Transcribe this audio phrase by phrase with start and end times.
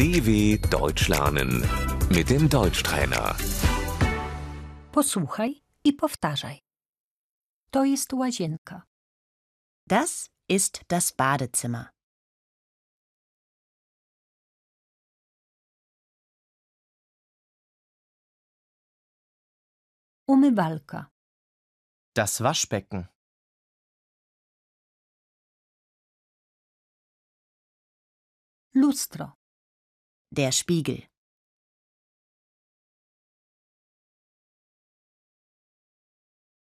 [0.00, 1.60] DW Deutsch lernen
[2.08, 3.36] mit dem Deutschtrainer.
[4.92, 6.60] Posłuchaj i powtarzaj.
[7.70, 8.82] To jest łazienka.
[9.86, 11.90] Das ist das Badezimmer.
[20.26, 21.10] Umywalka.
[22.14, 23.06] Das Waschbecken.
[28.74, 29.39] Lustro.
[30.32, 31.08] Der Spiegel.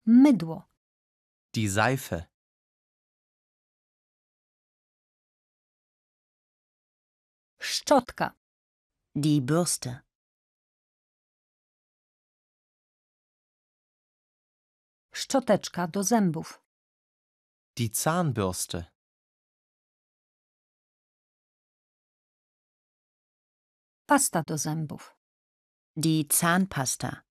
[0.07, 0.63] Mydło.
[1.55, 2.27] Die Seife.
[7.61, 8.35] Szczotka.
[9.15, 10.01] Die Bürste.
[15.15, 16.63] Szczoteczka do zębów.
[17.77, 18.85] Die Zahnbürste.
[24.13, 25.17] Pasta do zębów.
[25.97, 27.23] Die Zahnpasta.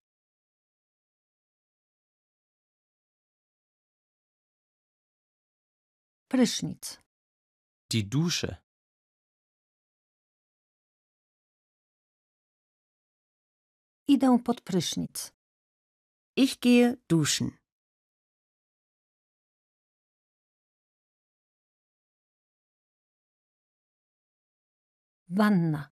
[6.28, 6.98] Prysznic.
[7.92, 8.56] Die Dusche.
[14.08, 15.34] Idę pod prysznic.
[16.36, 17.58] Ich gehe duschen.
[25.28, 25.91] Wanna.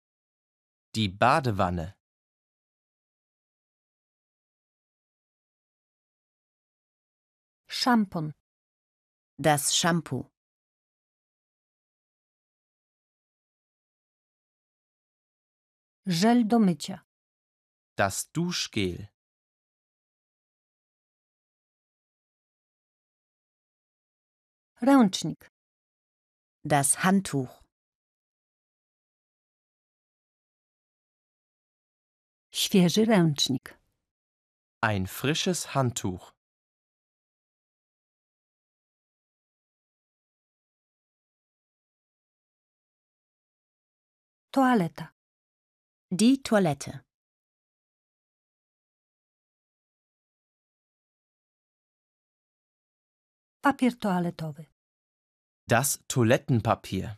[0.97, 1.95] Die Badewanne.
[7.69, 8.33] Szampon.
[9.37, 10.31] Das Shampoo.
[16.07, 17.05] Żel do mycia.
[17.95, 19.07] Das Duschgel.
[24.81, 25.47] Ręcznik.
[26.63, 27.66] Das Handtuch.
[32.63, 33.79] Świeży ręcznik.
[34.81, 36.33] Ein frisches Handtuch.
[44.51, 45.13] Toaleta.
[46.11, 46.99] Die Toilette.
[53.61, 54.65] Papier toaletowy.
[55.67, 57.17] Das Toilettenpapier.